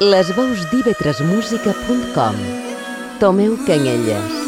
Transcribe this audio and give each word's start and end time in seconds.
Les 0.00 0.30
veus 0.30 0.64
d'ivetresmusica.com 0.70 2.36
Tomeu 3.18 3.56
Canyelles 3.66 4.47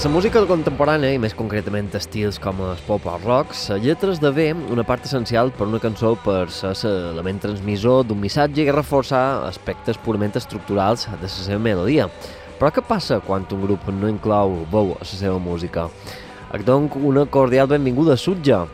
la 0.00 0.08
música 0.08 0.40
contemporània, 0.48 1.10
i 1.12 1.18
més 1.20 1.34
concretament 1.36 1.90
estils 1.92 2.38
com 2.40 2.62
el 2.64 2.78
pop 2.86 3.04
o 3.04 3.18
rock, 3.20 3.52
la 3.68 3.76
lletra 3.82 4.14
esdevé 4.14 4.46
una 4.72 4.80
part 4.86 5.04
essencial 5.04 5.50
per 5.52 5.66
una 5.68 5.80
cançó 5.82 6.14
per 6.24 6.46
ser 6.48 6.72
l'element 6.88 7.42
transmissor 7.42 8.06
d'un 8.08 8.16
missatge 8.22 8.64
i 8.64 8.72
reforçar 8.72 9.44
aspectes 9.44 10.00
purament 10.00 10.32
estructurals 10.40 11.04
de 11.10 11.20
la 11.20 11.28
seva 11.28 11.60
melodia. 11.60 12.08
Però 12.56 12.70
què 12.72 12.80
passa 12.80 13.20
quan 13.20 13.44
un 13.52 13.66
grup 13.66 13.84
no 13.92 14.08
inclou 14.08 14.62
veu 14.72 14.94
a 14.94 15.02
la 15.02 15.10
seva 15.10 15.36
música? 15.38 15.90
Et 16.56 16.64
dono 16.64 16.88
una 17.04 17.26
cordial 17.26 17.68
benvinguda 17.68 18.16
Sutja. 18.16 18.64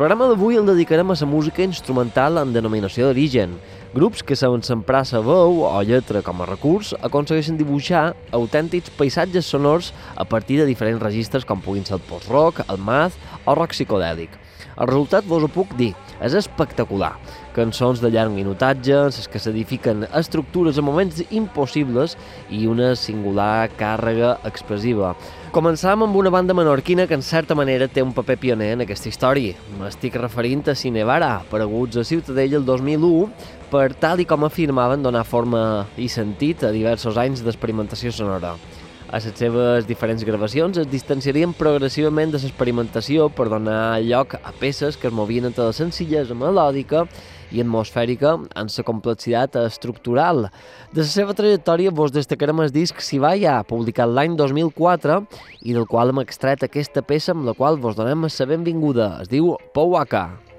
Programa 0.00 0.30
d'avui 0.30 0.56
el 0.56 0.64
dedicarem 0.64 1.10
a 1.12 1.14
la 1.20 1.26
música 1.28 1.60
instrumental 1.60 2.38
en 2.40 2.54
denominació 2.54 3.04
d'origen, 3.04 3.58
Grups 3.92 4.22
que 4.22 4.36
saben 4.38 4.62
semprar 4.62 5.02
sa 5.04 5.18
veu 5.20 5.58
o 5.66 5.82
lletra 5.84 6.22
com 6.24 6.40
a 6.40 6.46
recurs 6.48 6.94
aconsegueixen 7.04 7.58
dibuixar 7.58 8.14
autèntics 8.32 8.94
paisatges 8.96 9.50
sonors 9.52 9.90
a 10.14 10.24
partir 10.24 10.56
de 10.56 10.64
diferents 10.68 11.02
registres 11.02 11.44
com 11.44 11.60
puguin 11.60 11.84
ser 11.84 11.98
el 11.98 12.06
post-rock, 12.08 12.62
el 12.70 12.78
math 12.78 13.18
o 13.44 13.58
rock 13.58 13.76
psicodèlic. 13.76 14.30
El 14.76 14.88
resultat 14.88 15.26
vos 15.28 15.44
ho 15.44 15.50
puc 15.50 15.74
dir, 15.78 15.92
és 16.22 16.34
espectacular. 16.36 17.14
Cançons 17.56 18.00
de 18.00 18.10
llarg 18.12 18.32
minutatge, 18.34 18.96
les 19.08 19.28
que 19.28 19.40
s'edifiquen 19.42 20.06
estructures 20.16 20.78
a 20.78 20.84
moments 20.86 21.22
impossibles 21.30 22.16
i 22.50 22.66
una 22.70 22.92
singular 22.94 23.70
càrrega 23.80 24.36
expressiva. 24.48 25.14
Començam 25.50 26.04
amb 26.06 26.14
una 26.14 26.30
banda 26.30 26.54
menorquina 26.54 27.08
que 27.10 27.16
en 27.18 27.26
certa 27.26 27.56
manera 27.58 27.88
té 27.90 28.04
un 28.06 28.12
paper 28.14 28.36
pioner 28.38 28.68
en 28.76 28.84
aquesta 28.84 29.10
història. 29.10 29.56
M'estic 29.80 30.14
referint 30.20 30.68
a 30.70 30.76
Cinevara, 30.78 31.32
apareguts 31.40 31.98
a 31.98 32.04
Ciutadella 32.06 32.60
el 32.60 32.68
2001, 32.68 33.26
per 33.70 33.88
tal 33.98 34.22
i 34.22 34.26
com 34.26 34.46
afirmaven 34.46 35.02
donar 35.02 35.24
forma 35.26 35.88
i 35.98 36.06
sentit 36.10 36.62
a 36.62 36.70
diversos 36.74 37.18
anys 37.18 37.42
d'experimentació 37.46 38.14
sonora. 38.14 38.54
A 39.10 39.18
les 39.18 39.32
seves 39.34 39.88
diferents 39.88 40.22
gravacions 40.22 40.76
es 40.78 40.86
distanciarien 40.86 41.50
progressivament 41.58 42.30
de 42.30 42.38
l'experimentació 42.38 43.24
per 43.34 43.48
donar 43.50 43.98
lloc 44.06 44.36
a 44.38 44.52
peces 44.60 44.94
que 44.94 45.08
es 45.08 45.16
movien 45.18 45.48
entre 45.48 45.64
la 45.66 45.74
senzillesa 45.74 46.36
melòdica 46.38 47.02
i 47.50 47.58
atmosfèrica 47.58 48.36
en 48.38 48.70
la 48.70 48.84
complexitat 48.86 49.56
estructural. 49.64 50.46
De 50.92 51.02
la 51.02 51.08
seva 51.10 51.34
trajectòria 51.34 51.90
vos 51.90 52.14
destacarem 52.14 52.62
el 52.62 52.70
disc 52.70 53.02
ja 53.02 53.64
publicat 53.66 54.08
l'any 54.08 54.36
2004 54.36 55.26
i 55.62 55.72
del 55.72 55.88
qual 55.90 56.10
hem 56.10 56.22
extret 56.22 56.62
aquesta 56.62 57.02
peça 57.02 57.32
amb 57.32 57.44
la 57.46 57.54
qual 57.54 57.78
vos 57.82 57.96
donem 57.96 58.22
la 58.30 58.46
benvinguda. 58.46 59.18
Es 59.22 59.28
diu 59.28 59.56
Pouaka. 59.74 60.28
De 60.44 60.49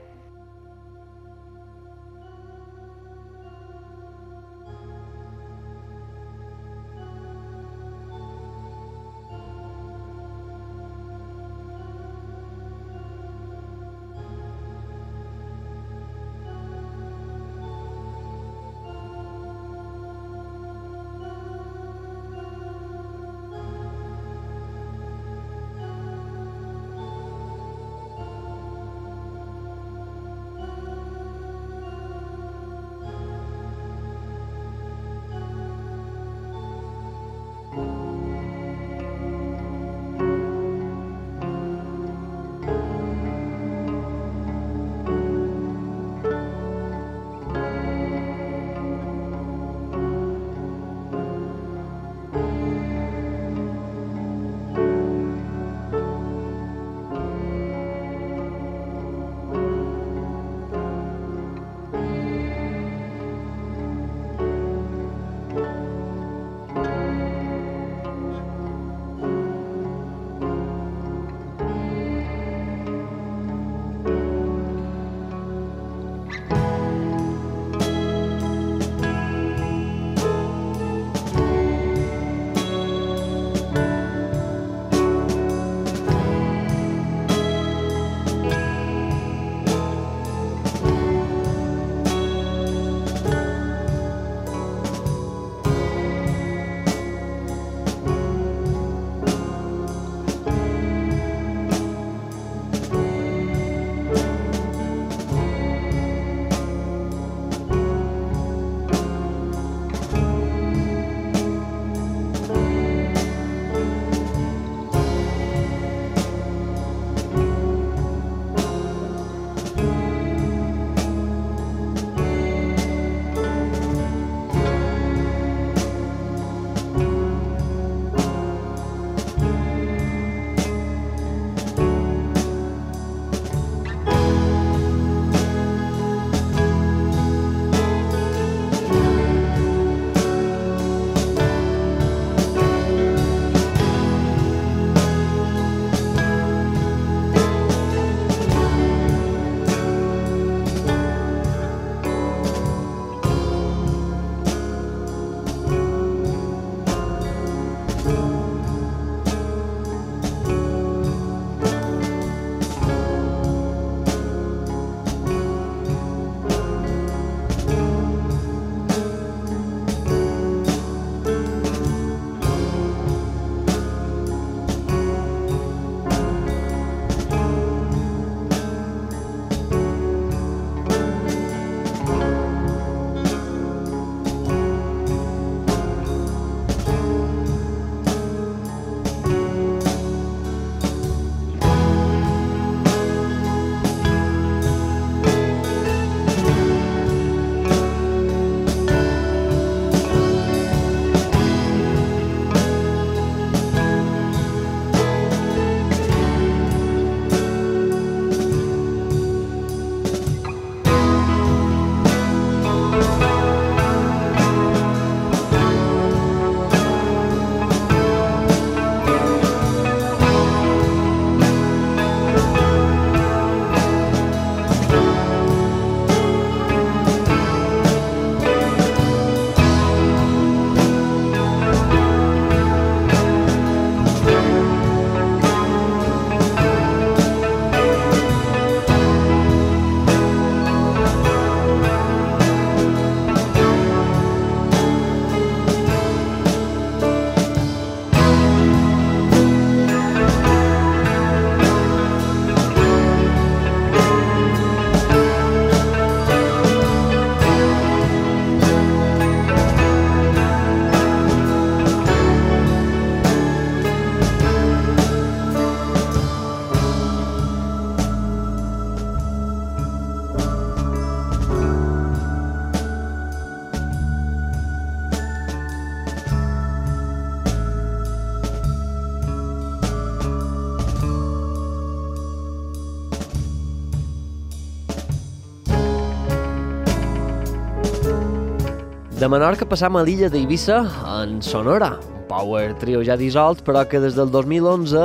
Menorca 289.32 289.64
passam 289.64 289.96
a 289.96 290.02
l'illa 290.04 290.28
d'Eivissa, 290.28 290.82
en 291.08 291.38
Sonora, 291.40 291.94
power 292.28 292.74
trio 292.82 293.00
ja 293.08 293.16
dissolt, 293.16 293.62
però 293.64 293.86
que 293.88 294.02
des 294.04 294.18
del 294.18 294.28
2011 294.34 295.04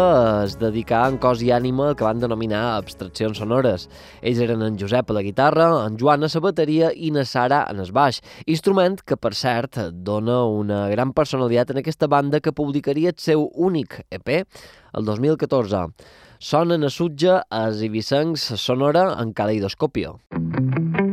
es 0.48 0.56
dedicà 0.58 1.04
en 1.06 1.20
cos 1.22 1.44
i 1.46 1.52
ànima 1.54 1.92
el 1.92 1.94
que 1.94 2.02
van 2.02 2.18
denominar 2.18 2.64
abstraccions 2.72 3.38
sonores. 3.38 3.84
Ells 4.26 4.42
eren 4.42 4.66
en 4.66 4.80
Josep 4.80 5.12
a 5.12 5.14
la 5.14 5.22
guitarra, 5.22 5.68
en 5.84 5.94
Joan 6.00 6.26
a 6.26 6.32
la 6.32 6.42
bateria 6.42 6.90
i 6.90 7.12
na 7.14 7.22
Sara 7.22 7.62
en 7.70 7.78
el 7.84 7.94
baix, 7.94 8.18
instrument 8.50 8.98
que, 9.06 9.14
per 9.14 9.30
cert, 9.38 9.78
dona 9.94 10.42
una 10.42 10.88
gran 10.90 11.14
personalitat 11.14 11.70
en 11.70 11.84
aquesta 11.84 12.10
banda 12.10 12.42
que 12.42 12.50
publicaria 12.50 13.14
el 13.14 13.22
seu 13.22 13.46
únic 13.54 14.00
EP 14.10 14.42
el 14.42 15.04
2014. 15.06 15.86
Sonen 16.40 16.82
a 16.82 16.90
sutja 16.90 17.44
a 17.48 17.70
Zibisencs 17.70 18.56
Sonora 18.58 19.12
en 19.22 19.32
Caleidoscopio. 19.32 20.18
Música 20.34 21.05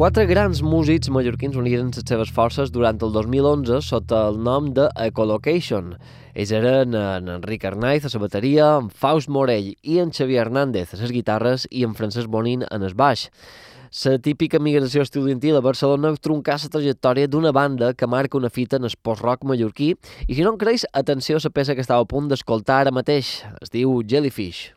Quatre 0.00 0.22
grans 0.24 0.62
músics 0.64 1.10
mallorquins 1.12 1.58
uniren 1.60 1.90
les 1.92 2.06
seves 2.08 2.30
forces 2.32 2.70
durant 2.72 2.96
el 3.04 3.10
2011 3.12 3.82
sota 3.84 4.22
el 4.30 4.38
nom 4.40 4.70
de 4.72 4.86
Ecolocation. 4.96 5.90
Ells 6.32 6.54
eren 6.56 6.96
en 6.96 7.28
Enric 7.28 7.66
Arnaiz 7.68 8.06
a 8.08 8.12
la 8.14 8.22
bateria, 8.22 8.70
en 8.80 8.88
Faust 8.88 9.28
Morell 9.28 9.74
i 9.82 9.98
en 10.00 10.08
Xavier 10.08 10.46
Hernández 10.46 10.94
a 10.94 11.02
les 11.02 11.12
guitarres 11.12 11.68
i 11.68 11.84
en 11.84 11.92
Francesc 11.92 12.32
Bonin 12.32 12.64
en 12.70 12.88
el 12.88 12.96
baix. 12.96 13.26
La 14.06 14.16
típica 14.16 14.56
migració 14.56 15.04
estudiantil 15.04 15.60
a 15.60 15.60
Barcelona 15.60 16.14
truncà 16.16 16.56
la 16.56 16.72
trajectòria 16.78 17.28
d'una 17.28 17.52
banda 17.52 17.92
que 17.92 18.08
marca 18.08 18.40
una 18.40 18.48
fita 18.48 18.80
en 18.80 18.88
el 18.88 18.96
post-rock 19.02 19.44
mallorquí 19.44 19.92
i 20.26 20.32
si 20.32 20.40
no 20.40 20.54
en 20.54 20.56
creus, 20.56 20.88
atenció 20.94 21.36
a 21.36 21.44
la 21.44 21.52
peça 21.52 21.76
que 21.76 21.84
estava 21.84 22.00
a 22.00 22.08
punt 22.08 22.32
d'escoltar 22.32 22.86
ara 22.86 22.90
mateix. 22.90 23.42
Es 23.60 23.68
diu 23.68 24.00
Jellyfish. 24.00 24.70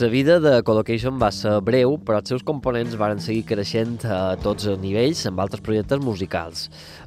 La 0.00 0.08
vida 0.08 0.40
de 0.40 0.62
Collocation 0.66 1.20
va 1.22 1.28
ser 1.30 1.52
breu, 1.62 1.92
però 2.02 2.18
els 2.18 2.30
seus 2.32 2.42
components 2.42 2.96
varen 2.98 3.20
seguir 3.22 3.44
creixent 3.46 4.00
a 4.10 4.34
tots 4.42 4.66
els 4.66 4.80
nivells 4.82 5.20
amb 5.30 5.38
altres 5.44 5.62
projectes 5.62 6.00
musicals. 6.02 6.64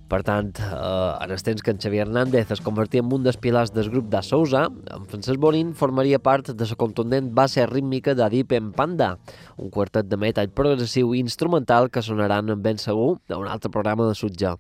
Per 0.08 0.22
tant, 0.24 0.54
eh, 0.64 1.26
en 1.26 1.34
els 1.36 1.44
temps 1.44 1.62
que 1.62 1.74
en 1.74 1.82
Xavier 1.84 2.06
Hernández 2.06 2.54
es 2.56 2.62
convertia 2.64 3.04
en 3.04 3.12
un 3.12 3.26
dels 3.26 3.36
pilars 3.44 3.74
del 3.76 3.90
grup 3.92 4.08
de 4.14 4.22
Sousa, 4.24 4.70
en 4.96 5.10
Francesc 5.12 5.38
Bonin 5.38 5.74
formaria 5.76 6.20
part 6.20 6.54
de 6.54 6.70
la 6.70 6.78
contundent 6.80 7.28
base 7.36 7.66
rítmica 7.68 8.16
de 8.16 8.30
Deep 8.30 8.54
en 8.54 8.72
Panda, 8.72 9.18
un 9.58 9.70
quartet 9.70 10.08
de 10.08 10.16
metal 10.16 10.48
progressiu 10.48 11.14
i 11.14 11.20
instrumental 11.20 11.90
que 11.90 12.02
sonaran 12.02 12.56
ben 12.62 12.78
segur 12.78 13.18
d'un 13.28 13.50
altre 13.50 13.70
programa 13.70 14.08
de 14.08 14.16
Sutja. 14.16 14.56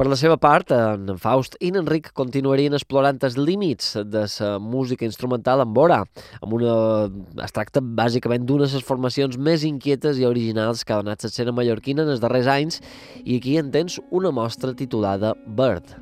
Per 0.00 0.06
la 0.08 0.16
seva 0.16 0.38
part, 0.40 0.70
en 0.72 1.18
Faust 1.20 1.58
i 1.60 1.68
en 1.68 1.82
Enric 1.82 2.06
continuarien 2.16 2.72
explorant 2.72 3.18
els 3.28 3.36
límits 3.36 3.90
de 4.08 4.22
la 4.24 4.48
música 4.56 5.04
instrumental 5.04 5.60
amb 5.60 5.76
Bora, 5.76 6.00
amb 6.40 6.56
una... 6.56 6.72
es 7.44 7.52
tracta 7.52 7.84
bàsicament 7.84 8.48
d'una 8.48 8.64
de 8.64 8.80
les 8.80 8.90
formacions 8.94 9.36
més 9.36 9.68
inquietes 9.68 10.16
i 10.16 10.24
originals 10.24 10.88
que 10.88 10.96
ha 10.96 11.02
donat 11.04 11.28
l'escena 11.28 11.52
mallorquina 11.52 12.08
en 12.08 12.16
els 12.16 12.24
darrers 12.24 12.48
anys 12.48 12.80
i 13.26 13.42
aquí 13.42 13.58
en 13.60 13.74
tens 13.76 14.00
una 14.08 14.32
mostra 14.32 14.72
titulada 14.72 15.36
Bird. 15.44 15.98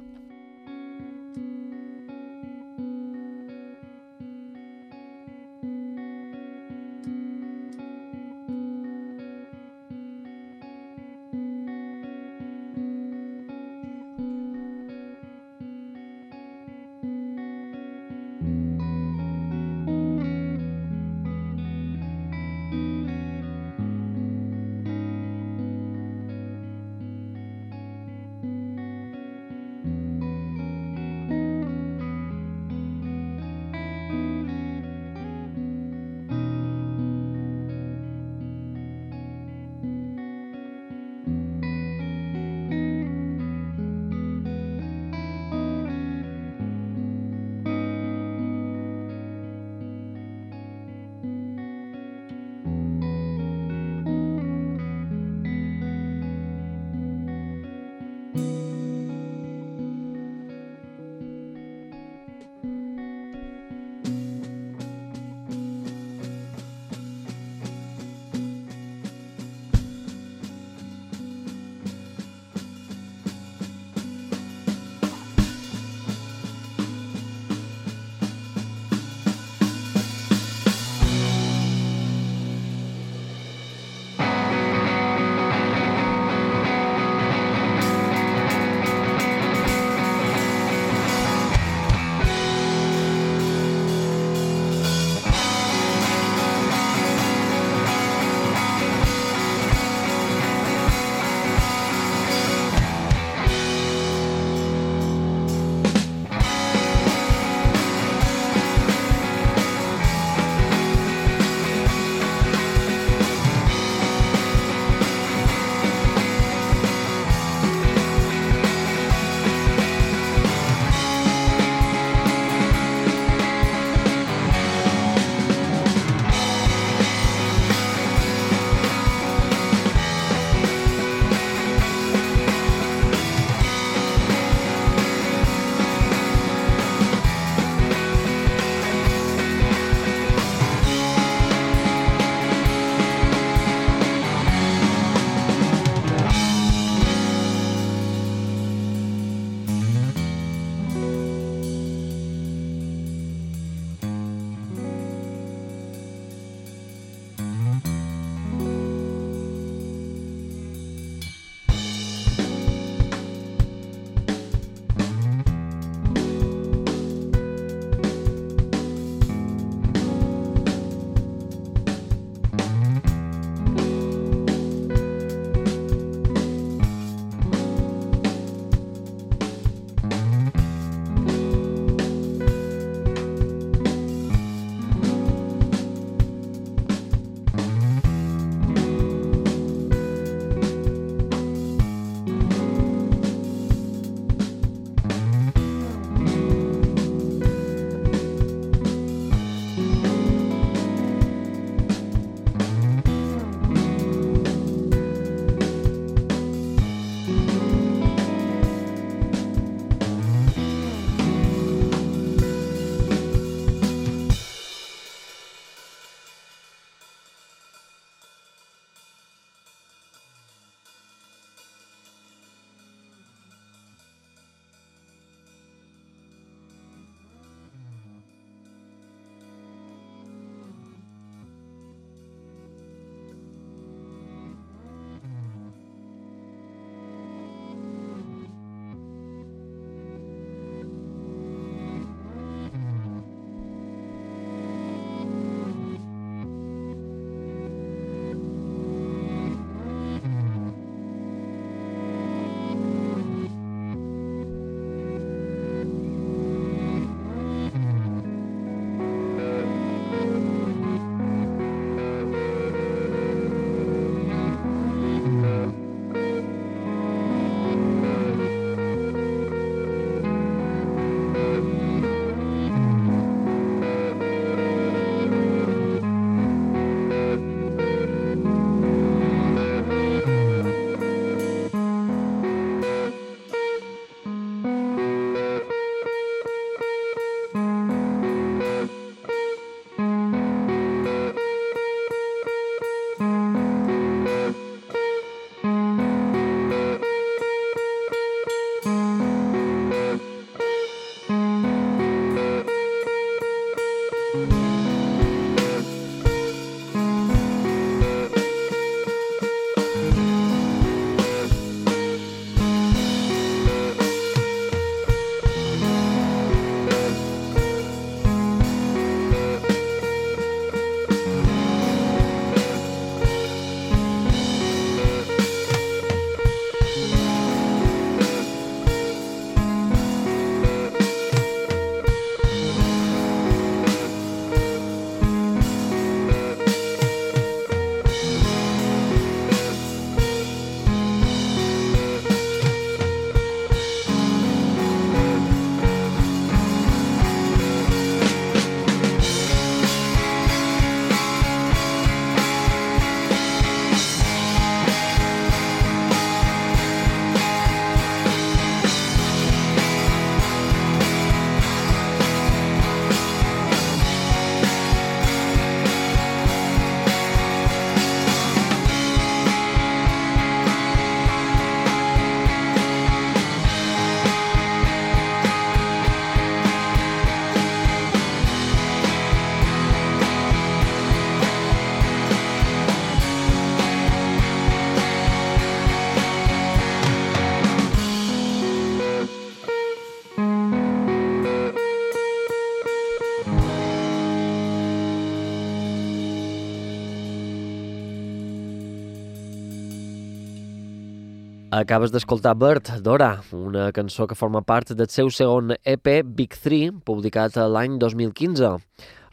Acabes 401.78 402.10
d'escoltar 402.10 402.56
Bird, 402.58 402.88
Dora, 403.06 403.28
una 403.54 403.92
cançó 403.94 404.24
que 404.26 404.34
forma 404.34 404.64
part 404.66 404.88
del 404.98 405.06
seu 405.14 405.28
segon 405.30 405.76
EP 405.86 406.08
Big 406.26 406.56
3, 406.58 406.96
publicat 407.06 407.54
l'any 407.70 408.00
2015. 408.02 408.72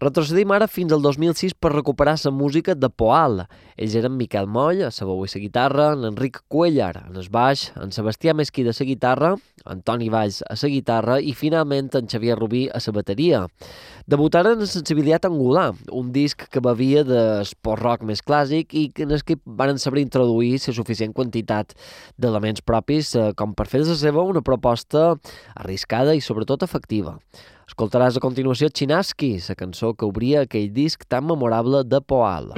Retrocedim 0.02 0.52
ara 0.52 0.68
fins 0.68 0.92
al 0.92 1.00
2006 1.04 1.54
per 1.56 1.72
recuperar 1.72 2.18
la 2.26 2.32
música 2.32 2.76
de 2.76 2.90
Poal. 2.90 3.46
Ells 3.78 3.96
eren 3.96 4.18
Miquel 4.20 4.48
Moll, 4.48 4.82
a 4.84 4.92
la 4.92 5.08
veu 5.08 5.24
i 5.24 5.30
la 5.32 5.42
guitarra, 5.42 5.86
en 5.96 6.04
Enric 6.10 6.42
Cuellar, 6.52 7.06
en 7.08 7.16
el 7.16 7.30
baix, 7.32 7.70
en 7.80 7.96
Sebastià 7.96 8.34
Mesquí 8.36 8.64
de 8.64 8.74
la 8.76 8.86
guitarra, 8.86 9.36
Antoni 9.66 10.10
Valls 10.10 10.42
a 10.44 10.58
la 10.62 10.70
guitarra 10.70 11.18
i 11.20 11.34
finalment 11.34 11.90
en 11.96 12.12
Xavier 12.12 12.38
Rubí 12.38 12.68
a 12.68 12.82
la 12.86 12.94
bateria. 12.94 13.46
Debutaren 14.06 14.60
en 14.60 14.68
Sensibilitat 14.68 15.26
Angular, 15.26 15.72
un 15.92 16.12
disc 16.12 16.44
que 16.52 16.60
bevia 16.60 17.04
d'esport 17.08 17.82
rock 17.82 18.04
més 18.04 18.22
clàssic 18.22 18.76
i 18.76 18.92
en 19.00 19.16
el 19.16 19.24
que 19.24 19.40
van 19.46 19.80
saber 19.80 20.04
introduir 20.04 20.60
la 20.60 20.76
suficient 20.76 21.14
quantitat 21.16 21.74
d'elements 22.18 22.62
propis 22.62 23.16
eh, 23.16 23.32
com 23.36 23.56
per 23.56 23.66
fer 23.72 23.82
de 23.82 23.90
la 23.94 24.00
seva 24.00 24.28
una 24.28 24.44
proposta 24.44 25.16
arriscada 25.56 26.14
i 26.14 26.22
sobretot 26.22 26.64
efectiva. 26.68 27.18
Escoltaràs 27.66 28.20
a 28.20 28.22
continuació 28.22 28.70
Chinaski, 28.70 29.32
la 29.50 29.56
cançó 29.58 29.94
que 29.98 30.06
obria 30.06 30.46
aquell 30.46 30.70
disc 30.74 31.08
tan 31.10 31.26
memorable 31.26 31.82
de 31.84 32.02
Poal. 32.02 32.54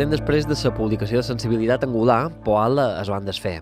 Temps 0.00 0.14
després 0.14 0.46
de 0.48 0.56
la 0.56 0.70
publicació 0.72 1.18
de 1.18 1.26
Sensibilitat 1.26 1.82
Angular, 1.84 2.30
Poal 2.46 2.78
es 2.80 3.08
van 3.12 3.26
desfer. 3.26 3.58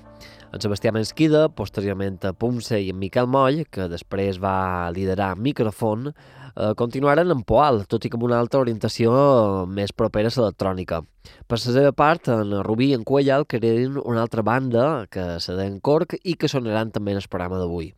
En 0.54 0.62
Sebastià 0.62 0.92
Mesquida, 0.94 1.48
posteriorment 1.50 2.20
a 2.28 2.30
Pumse 2.30 2.78
i 2.78 2.92
en 2.92 2.98
Miquel 3.00 3.26
Moll, 3.26 3.64
que 3.74 3.88
després 3.90 4.38
va 4.38 4.86
liderar 4.94 5.32
Microfon, 5.34 6.12
eh, 6.12 6.74
continuaren 6.78 7.34
en 7.34 7.42
Poal, 7.42 7.82
tot 7.90 8.06
i 8.06 8.12
que 8.12 8.14
amb 8.20 8.28
una 8.28 8.38
altra 8.38 8.60
orientació 8.62 9.66
més 9.66 9.90
propera 9.90 10.30
a 10.30 10.36
l'electrònica. 10.36 11.02
Per 11.48 11.58
la 11.58 11.64
seva 11.64 11.92
part, 11.92 12.30
en 12.30 12.62
Rubí 12.62 12.92
i 12.92 12.94
en 12.94 13.02
Cuellal 13.02 13.44
crearen 13.44 13.98
una 13.98 14.22
altra 14.22 14.46
banda, 14.46 15.08
que 15.10 15.40
se 15.40 15.58
deien 15.58 15.80
Corc, 15.80 16.14
i 16.22 16.36
que 16.38 16.46
sonaran 16.46 16.92
també 16.94 17.16
en 17.16 17.18
el 17.18 17.28
programa 17.28 17.58
d'avui. 17.58 17.96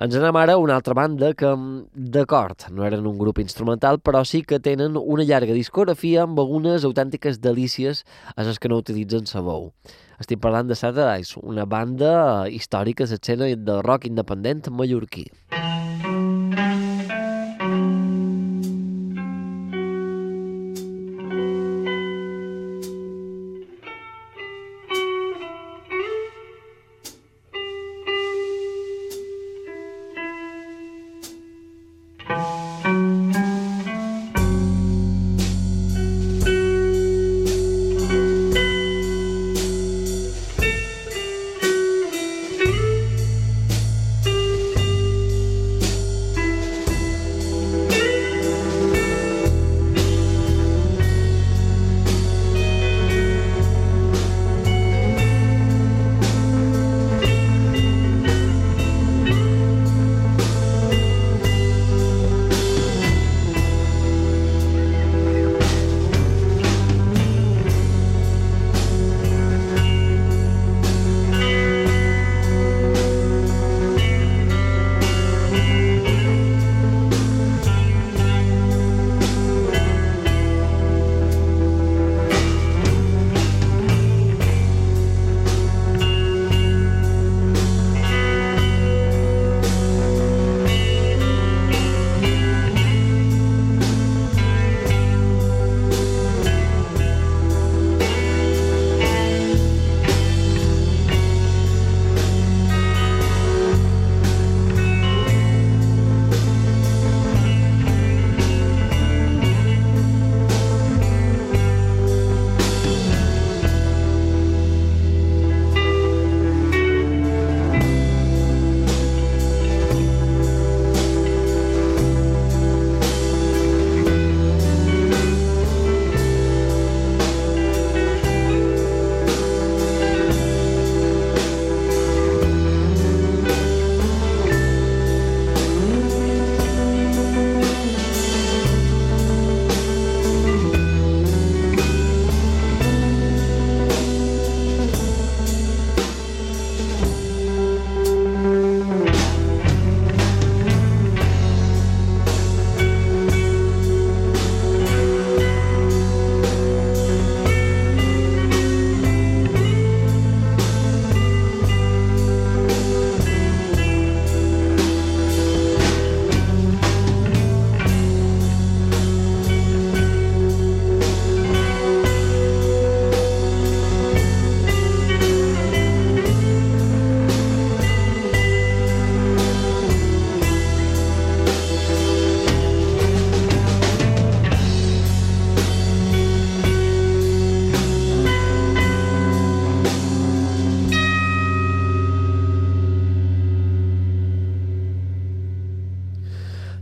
Ens 0.00 0.14
anem 0.16 0.32
ara 0.40 0.54
a 0.56 0.60
una 0.62 0.78
altra 0.78 0.94
banda 0.96 1.28
que, 1.36 1.48
d'acord, 1.92 2.64
no 2.72 2.86
eren 2.86 3.04
un 3.04 3.18
grup 3.20 3.36
instrumental, 3.42 3.98
però 4.00 4.22
sí 4.24 4.40
que 4.48 4.56
tenen 4.64 4.96
una 4.96 5.26
llarga 5.28 5.52
discografia 5.52 6.22
amb 6.22 6.40
algunes 6.40 6.86
autèntiques 6.88 7.36
delícies 7.44 8.00
a 8.32 8.48
les 8.48 8.56
que 8.56 8.72
no 8.72 8.80
utilitzen 8.80 9.28
sa 9.28 9.44
veu. 9.44 9.68
Estic 10.16 10.40
parlant 10.40 10.72
de 10.72 10.80
Saturdays, 10.80 11.34
una 11.44 11.68
banda 11.68 12.48
històrica 12.48 13.04
a 13.04 13.12
l'escena 13.12 13.52
de 13.52 13.80
rock 13.84 14.08
independent 14.08 14.72
mallorquí. 14.72 15.28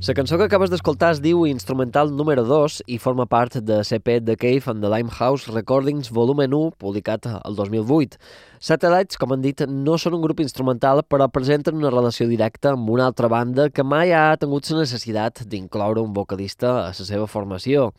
La 0.08 0.14
cançó 0.16 0.38
que 0.40 0.46
acabes 0.48 0.70
d'escoltar 0.72 1.10
es 1.12 1.18
diu 1.20 1.42
Instrumental 1.44 2.08
número 2.16 2.40
2 2.48 2.78
i 2.88 2.96
forma 2.96 3.26
part 3.28 3.58
de 3.60 3.82
CP 3.84 4.22
The 4.24 4.38
Cave 4.40 4.72
and 4.72 4.80
the 4.80 4.88
Limehouse 4.88 5.52
Recordings 5.52 6.08
volume 6.08 6.46
1, 6.48 6.78
publicat 6.80 7.28
el 7.28 7.58
2008. 7.58 8.16
Satellites, 8.58 9.20
com 9.20 9.34
han 9.36 9.44
dit, 9.44 9.60
no 9.68 9.98
són 10.00 10.16
un 10.16 10.24
grup 10.24 10.40
instrumental, 10.40 11.02
però 11.04 11.28
presenten 11.28 11.76
una 11.76 11.92
relació 11.92 12.24
directa 12.30 12.72
amb 12.72 12.88
una 12.88 13.04
altra 13.12 13.28
banda 13.28 13.68
que 13.68 13.84
mai 13.84 14.16
ha 14.16 14.32
tingut 14.40 14.72
la 14.72 14.80
necessitat 14.86 15.44
d'incloure 15.44 16.00
un 16.00 16.16
vocalista 16.16 16.72
a 16.78 16.88
la 16.88 16.96
seva 17.12 17.28
formació. 17.28 17.90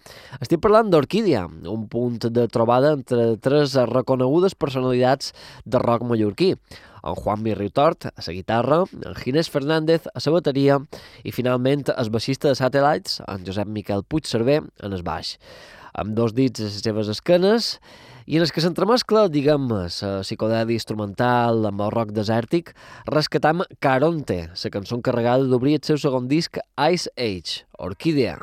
Estic 0.41 0.66
parlant 0.66 0.89
d'Orquídia, 0.89 1.45
un 1.45 1.86
punt 1.93 2.18
de 2.26 2.49
trobada 2.49 2.97
entre 2.97 3.36
tres 3.38 3.78
reconegudes 3.93 4.57
personalitats 4.57 5.30
de 5.64 5.86
rock 5.86 6.10
mallorquí 6.10 6.55
en 7.03 7.15
Juan 7.15 7.45
Riutort 7.45 8.05
a 8.09 8.21
la 8.25 8.33
guitarra, 8.33 8.83
en 9.05 9.15
Ginés 9.15 9.49
Fernández 9.49 10.07
a 10.07 10.19
la 10.25 10.31
bateria 10.31 10.79
i 11.23 11.31
finalment 11.31 11.87
el 11.95 12.09
baixista 12.09 12.49
de 12.49 12.55
Satellites, 12.55 13.21
en 13.27 13.45
Josep 13.45 13.67
Miquel 13.67 14.03
Puigcerver, 14.03 14.61
en 14.81 14.93
el 14.93 15.03
baix. 15.03 15.37
Amb 15.93 16.13
dos 16.15 16.35
dits 16.37 16.61
a 16.61 16.69
les 16.69 16.79
seves 16.83 17.09
esquenes 17.09 17.79
i 18.29 18.37
en 18.37 18.45
els 18.45 18.53
que 18.53 18.61
s'entremescla, 18.61 19.25
diguem, 19.33 19.67
la 19.73 19.89
psicodèlia 20.21 20.77
instrumental 20.77 21.65
amb 21.65 21.81
el 21.81 21.91
rock 21.95 22.13
desèrtic, 22.13 22.75
rescatam 23.09 23.65
Caronte, 23.81 24.43
la 24.53 24.73
cançó 24.75 24.99
encarregada 24.99 25.49
d'obrir 25.49 25.79
el 25.79 25.85
seu 25.87 25.97
segon 25.97 26.29
disc 26.29 26.61
Ice 26.77 27.09
Age, 27.17 27.63
Orquídea. 27.79 28.37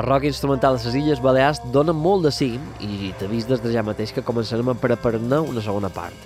El 0.00 0.06
rock 0.06 0.24
instrumental 0.24 0.78
de 0.78 0.84
les 0.86 0.94
Illes 0.96 1.20
Balears 1.20 1.58
dona 1.74 1.92
molt 1.92 2.22
de 2.24 2.30
sí 2.32 2.56
i 2.80 3.12
vist 3.28 3.50
des 3.52 3.60
de 3.60 3.68
ja 3.74 3.82
mateix 3.84 4.14
que 4.16 4.24
començarem 4.24 4.64
a 4.72 4.74
preparar-ne 4.80 5.44
una 5.44 5.60
segona 5.60 5.92
part. 5.92 6.16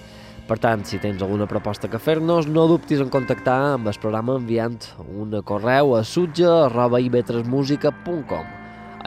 Per 0.47 0.55
tant, 0.63 0.87
si 0.87 1.03
tens 1.03 1.19
alguna 1.19 1.51
proposta 1.51 1.91
que 1.91 1.99
fer-nos, 1.99 2.47
no 2.47 2.71
dubtis 2.71 3.03
en 3.03 3.11
contactar 3.11 3.73
amb 3.73 3.91
el 3.91 3.99
programa 3.99 4.39
enviant 4.39 4.79
un 5.03 5.35
correu 5.43 5.99
a 5.99 6.07
sutja.ivetresmusica.com 6.07 8.47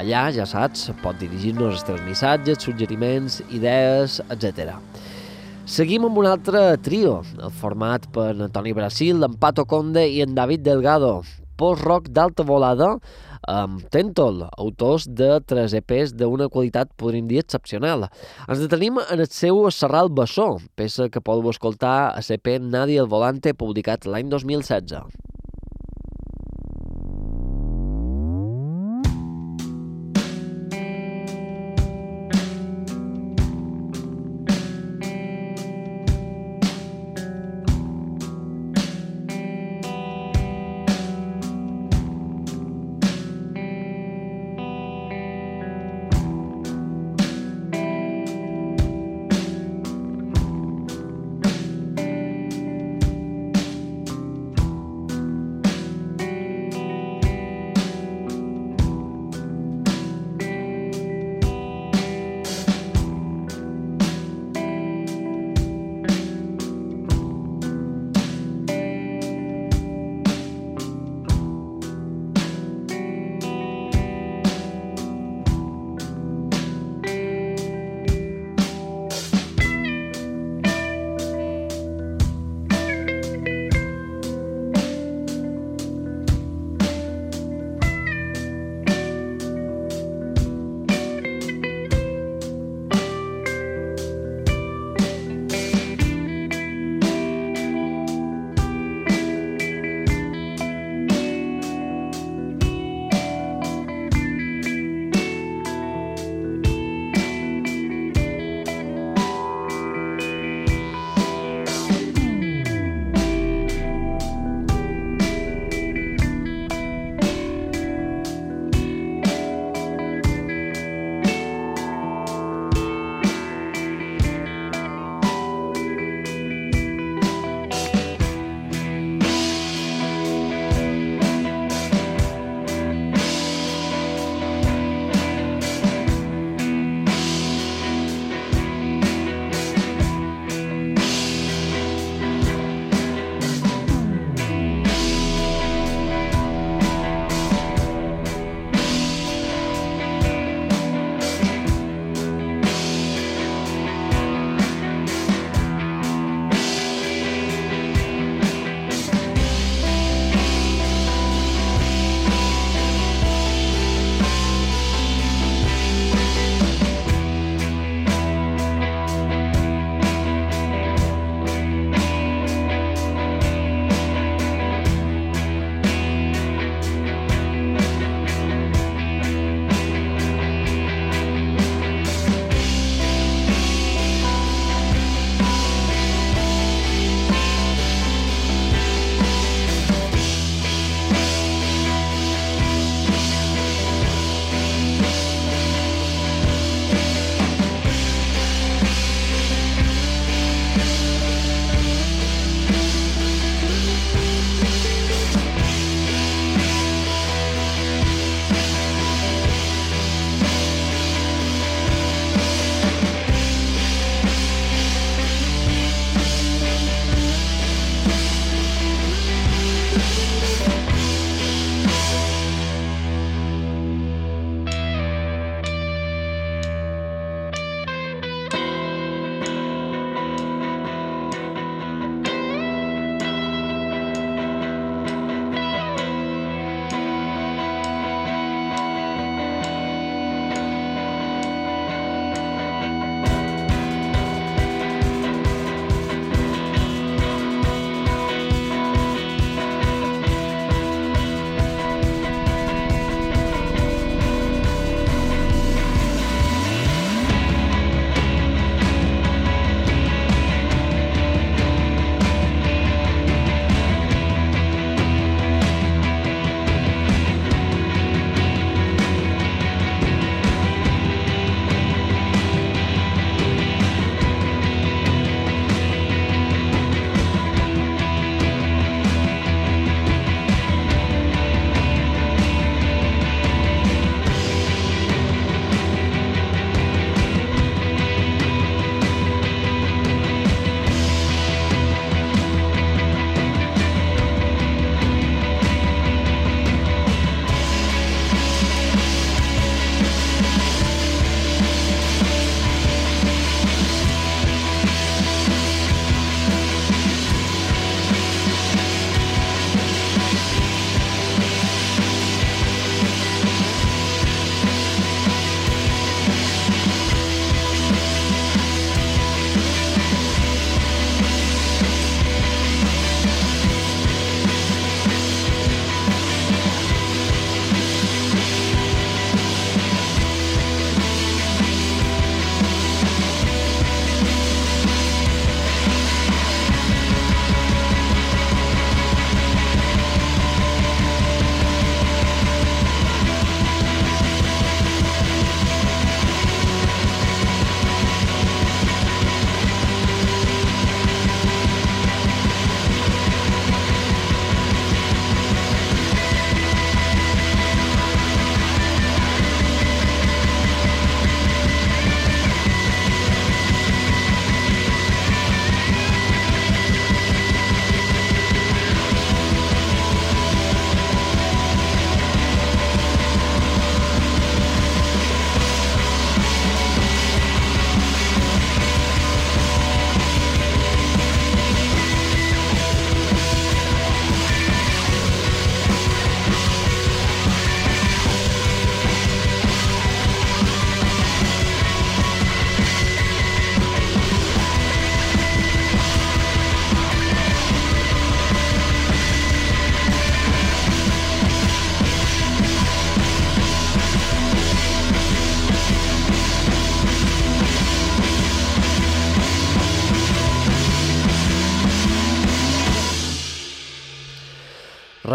Allà, 0.04 0.28
ja 0.36 0.44
saps, 0.44 0.92
pot 1.00 1.16
dirigir-nos 1.24 1.72
els 1.78 1.88
teus 1.88 2.04
missatges, 2.04 2.60
suggeriments, 2.68 3.40
idees, 3.48 4.20
etc. 4.28 4.76
Seguim 5.64 6.12
amb 6.12 6.20
un 6.20 6.28
altre 6.28 6.76
trio, 6.84 7.24
format 7.64 8.12
per 8.12 8.36
Antoni 8.36 8.76
Brasil, 8.76 9.24
en 9.24 9.40
Pato 9.40 9.64
Conde 9.64 10.04
i 10.12 10.20
en 10.28 10.36
David 10.36 10.68
Delgado, 10.68 11.24
post-rock 11.58 12.12
d'alta 12.14 12.46
volada, 12.48 12.94
amb 13.48 13.84
Tentol, 13.94 14.44
autors 14.58 15.08
de 15.08 15.38
tres 15.48 15.76
EPs 15.78 16.16
d'una 16.18 16.50
qualitat, 16.54 16.92
podríem 17.00 17.30
dir, 17.30 17.42
excepcional. 17.44 18.08
Ens 18.48 18.64
detenim 18.64 19.00
en 19.04 19.24
el 19.24 19.30
seu 19.32 19.64
Serral 19.72 20.12
Bessó, 20.12 20.58
peça 20.76 21.10
que 21.10 21.24
podeu 21.24 21.52
escoltar 21.54 21.98
a 22.12 22.22
l'EP 22.28 22.58
Nadia 22.60 23.06
al 23.06 23.12
Volante, 23.12 23.56
publicat 23.58 24.10
l'any 24.10 24.30
2016. 24.34 25.37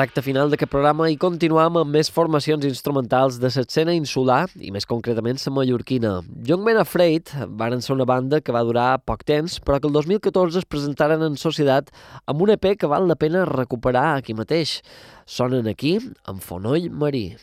Recte 0.02 0.22
final 0.24 0.50
d'aquest 0.50 0.70
programa 0.72 1.06
i 1.12 1.16
continuam 1.20 1.76
amb 1.78 1.92
més 1.94 2.08
formacions 2.10 2.64
instrumentals 2.66 3.36
de 3.38 3.46
l'escena 3.54 3.92
insular 3.94 4.48
i 4.58 4.72
més 4.74 4.86
concretament 4.90 5.38
la 5.44 5.52
mallorquina. 5.54 6.10
Young 6.48 6.64
Men 6.66 6.80
Afraid 6.80 7.30
van 7.60 7.84
ser 7.84 7.92
una 7.94 8.06
banda 8.10 8.40
que 8.40 8.54
va 8.56 8.64
durar 8.66 8.86
poc 9.06 9.22
temps 9.22 9.60
però 9.62 9.78
que 9.78 9.86
el 9.86 9.94
2014 9.94 10.58
es 10.58 10.66
presentaren 10.66 11.22
en 11.22 11.36
societat 11.38 11.92
amb 12.26 12.42
un 12.42 12.50
EP 12.56 12.66
que 12.80 12.90
val 12.90 13.06
la 13.06 13.14
pena 13.14 13.44
recuperar 13.46 14.16
aquí 14.16 14.34
mateix. 14.34 14.80
Sonen 15.24 15.70
aquí 15.70 15.94
amb 16.26 16.42
Fonoll 16.42 16.90
Marí. 16.90 17.36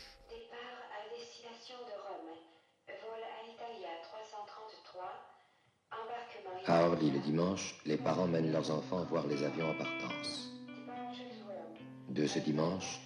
À 6.66 6.84
Orly 6.86 7.10
le 7.10 7.24
dimanche, 7.24 7.74
les 7.86 7.96
parents 7.96 8.28
mènent 8.28 8.52
leurs 8.52 8.70
enfants 8.70 9.08
voir 9.10 9.24
les 9.32 9.42
avions 9.48 9.72
en 9.72 9.80
partance. 9.80 10.39
De 12.10 12.26
ce 12.26 12.40
dimanche, 12.40 12.98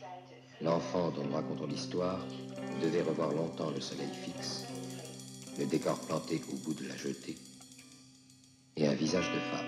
l'enfant 0.63 1.11
dont 1.11 1.25
nous 1.25 1.35
racontons 1.35 1.67
l'histoire 1.67 2.25
devait 2.81 3.03
revoir 3.03 3.33
longtemps 3.33 3.71
le 3.71 3.81
soleil 3.81 4.09
fixe, 4.09 4.65
le 5.59 5.67
décor 5.67 5.99
planté 6.01 6.41
au 6.51 6.57
bout 6.65 6.73
de 6.73 6.89
la 6.89 6.97
jetée, 6.97 7.37
et 8.77 8.87
un 8.87 8.95
visage 8.95 9.31
de 9.31 9.39
femme. 9.39 9.67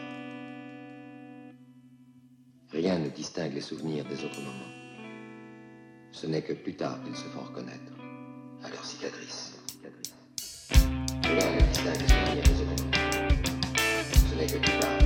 Rien 2.72 2.98
ne 2.98 3.10
distingue 3.10 3.52
les 3.52 3.60
souvenirs 3.60 4.06
des 4.06 4.24
autres 4.24 4.40
moments. 4.40 4.72
Ce 6.12 6.26
n'est 6.26 6.42
que 6.42 6.54
plus 6.54 6.74
tard 6.74 7.02
qu'ils 7.04 7.16
se 7.16 7.28
font 7.28 7.42
reconnaître 7.42 7.92
à 8.64 8.70
leur 8.70 8.84
cicatrice. 8.86 9.52
Ne 11.24 11.66
distingue 11.68 12.00
les 12.00 12.08
souvenirs 12.08 12.42
des 12.42 12.62
autres. 12.62 12.84
Ce 14.30 14.34
n'est 14.34 14.46
que 14.46 14.58
plus 14.58 14.80
tard 14.80 15.05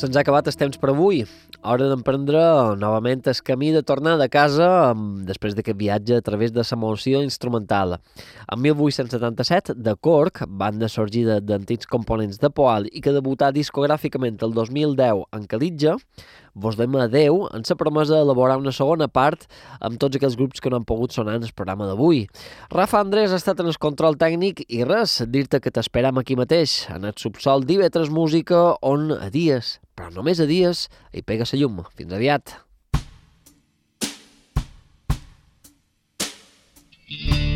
Se'ns 0.00 0.16
ha 0.16 0.22
acabat 0.24 0.46
el 0.48 0.56
temps 0.56 0.80
per 0.80 0.88
avui. 0.94 1.26
Hora 1.60 1.90
d'emprendre 1.90 2.40
novament 2.80 3.20
el 3.28 3.40
camí 3.44 3.68
de 3.74 3.82
tornar 3.84 4.14
de 4.16 4.30
casa 4.32 4.94
després 5.28 5.52
d'aquest 5.52 5.76
viatge 5.76 6.16
a 6.16 6.24
través 6.24 6.54
de 6.56 6.62
l'emoció 6.64 7.20
instrumental. 7.20 7.98
En 8.48 8.62
1877, 8.64 9.74
de 9.76 9.94
Cork, 10.00 10.40
banda 10.48 10.88
sorgida 10.88 11.36
d'antics 11.40 11.84
components 11.84 12.40
de 12.40 12.48
Poal 12.48 12.88
i 12.88 13.02
que 13.04 13.12
debutà 13.12 13.50
discogràficament 13.52 14.40
el 14.40 14.56
2010 14.56 15.26
en 15.36 15.44
Calitja, 15.44 15.98
vos 16.54 16.78
dèiem 16.80 16.96
adeu 16.98 17.44
en 17.52 17.62
la 17.68 17.76
promesa 17.76 18.16
d'elaborar 18.16 18.56
una 18.58 18.72
segona 18.72 19.06
part 19.06 19.44
amb 19.80 20.00
tots 20.00 20.16
aquells 20.16 20.38
grups 20.40 20.60
que 20.64 20.70
no 20.70 20.80
han 20.80 20.88
pogut 20.88 21.12
sonar 21.12 21.36
en 21.36 21.44
el 21.44 21.52
programa 21.52 21.86
d'avui. 21.86 22.24
Rafa 22.72 23.04
Andrés 23.04 23.32
ha 23.32 23.38
estat 23.38 23.60
en 23.60 23.68
el 23.68 23.78
control 23.78 24.16
tècnic 24.16 24.64
i 24.66 24.82
res, 24.82 25.20
dir-te 25.28 25.60
que 25.60 25.70
t'esperam 25.70 26.18
aquí 26.18 26.40
mateix, 26.40 26.88
en 26.88 27.04
el 27.04 27.14
subsol 27.20 27.68
d'Ivetres 27.68 28.10
Música, 28.10 28.64
on 28.80 29.12
a 29.12 29.28
dies, 29.30 29.78
però 30.00 30.08
només 30.14 30.40
a 30.40 30.48
dies, 30.48 30.88
hi 31.12 31.22
pega 31.22 31.44
la 31.44 31.59
llum. 31.60 31.84
Fins 31.96 32.16
aviat. 32.16 32.56
Yeah. 37.10 37.49